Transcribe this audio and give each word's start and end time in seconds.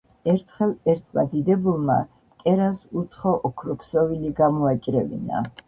ერთხელ 0.31 0.71
ერთმა 0.93 1.25
დიდებულმა, 1.33 1.99
მკერავს 2.39 2.89
უცხო 3.03 3.37
ოქროქსოვილი 3.51 4.35
გამოაჭრევინა 4.43 5.47